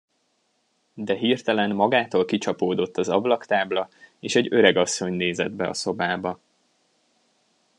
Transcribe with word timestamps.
De 0.93 1.15
hirtelen 1.15 1.75
magától 1.75 2.25
kicsapódott 2.25 2.97
az 2.97 3.09
ablaktábla, 3.09 3.89
és 4.19 4.35
egy 4.35 4.53
öregasszony 4.53 5.13
nézett 5.13 5.51
be 5.51 5.67
a 5.67 5.73
szobába. 5.73 6.39